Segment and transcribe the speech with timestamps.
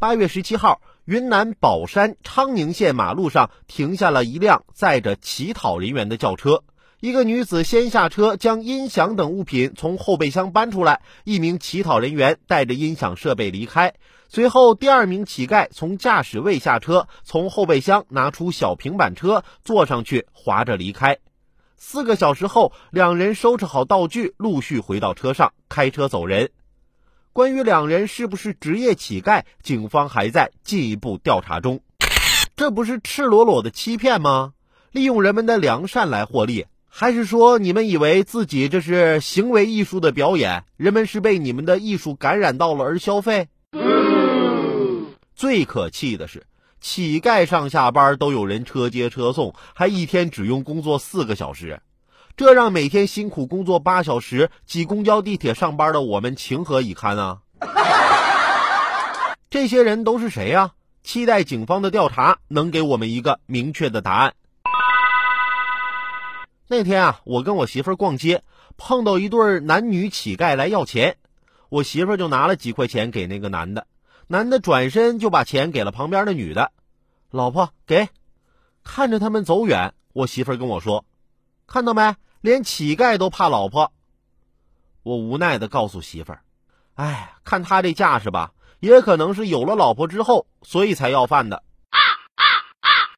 [0.00, 6.62] 八月十七号，云南保山昌宁县马路上停下了一辆载着乞讨人员的轿车。
[7.00, 13.94] 一个女子先下车，将音响等物品从后备箱搬出来，一名乞讨人员带着音响设备离开。
[14.28, 21.18] 随后，第二名乞丐从驾驶位下车，从后备箱拿出小平板车，坐上去，划着离开。
[21.76, 26.50] 四个小时后，两人收拾好道具，陆续回到车上，开车走人。
[27.32, 31.80] 关于两人是不是职业乞丐，警方还在进一步调查中。
[32.56, 34.52] 这不是赤裸裸的欺骗吗？
[34.90, 36.66] 利用人们的良善来获利。
[36.90, 43.48] 还是说你们以为自己这是行为艺术的表演，人们是被你们的艺术感染到了而消费？
[45.36, 46.46] 最可气的是，
[46.80, 51.80] 乞丐上下班都有人车接车送，还一天只用工作四个小时，
[52.38, 57.40] 这让每天辛苦工作八小时挤公交地铁上班的我们情何以堪啊！
[59.50, 60.70] 这些人都是谁呀？
[61.02, 64.34] 期待警方的调查能给我们一个明确的答案。
[66.68, 68.44] 那天啊，我跟我媳妇儿逛街，
[68.76, 71.16] 碰到一对男女乞丐来要钱，
[71.68, 73.88] 我媳妇儿就拿了几块钱给那个男的，
[74.28, 76.70] 男的转身就把钱给了旁边的女的，
[77.32, 78.08] 老婆给。
[78.84, 81.04] 看着他们走远，我媳妇儿跟我说
[81.66, 83.92] ：“看到没，连乞丐都怕老婆。”
[85.04, 86.42] 我无奈的告诉媳妇儿
[86.94, 91.62] ：“哎，看他这架势吧，也可能是有了老婆之后，所以才要饭的。”